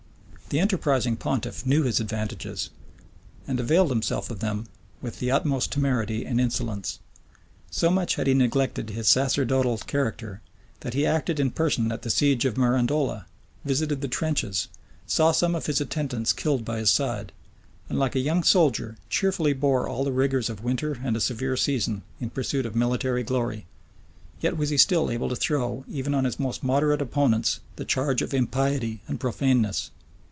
The 0.49 0.59
enterprising 0.59 1.15
pontiff 1.15 1.65
knew 1.65 1.83
his 1.83 2.01
advantages, 2.01 2.71
and 3.47 3.57
availed 3.57 3.89
himself 3.89 4.29
of 4.29 4.41
them 4.41 4.65
with 5.01 5.19
the 5.19 5.31
utmost 5.31 5.71
temerity 5.71 6.25
and 6.25 6.41
insolence. 6.41 6.99
So 7.69 7.89
much 7.89 8.15
had 8.15 8.27
he 8.27 8.33
neglected 8.33 8.89
his 8.89 9.07
sacerdotal 9.07 9.77
character, 9.77 10.41
that 10.81 10.93
he 10.93 11.05
acted 11.05 11.39
in 11.39 11.51
person 11.51 11.89
at 11.89 12.01
the 12.01 12.09
siege 12.09 12.43
of 12.43 12.57
Mirandola, 12.57 13.27
visited 13.63 14.01
the 14.01 14.09
trenches, 14.09 14.67
saw 15.07 15.31
some 15.31 15.55
of 15.55 15.67
his 15.67 15.79
attendants 15.79 16.33
killed 16.33 16.65
by 16.65 16.79
his 16.79 16.91
side, 16.91 17.31
and, 17.87 17.97
like 17.97 18.13
a 18.17 18.19
young 18.19 18.43
soldier, 18.43 18.97
cheerfully 19.09 19.53
bore 19.53 19.87
all 19.87 20.03
the 20.03 20.11
rigors 20.11 20.49
of 20.49 20.65
winter 20.65 20.99
and 21.01 21.15
a 21.15 21.21
severe 21.21 21.55
season, 21.55 22.01
in 22.19 22.29
pursuit 22.29 22.65
of 22.65 22.75
military 22.75 23.23
glory:[] 23.23 23.67
yet 24.41 24.57
was 24.57 24.69
he 24.69 24.77
still 24.77 25.09
able 25.09 25.29
to 25.29 25.35
throw, 25.37 25.85
even 25.87 26.13
on 26.13 26.25
his 26.25 26.37
most 26.41 26.61
moderate 26.61 27.01
opponents, 27.01 27.61
the 27.77 27.85
charge 27.85 28.21
of 28.21 28.33
impiety 28.33 28.99
and 29.07 29.17
profaneness. 29.17 29.91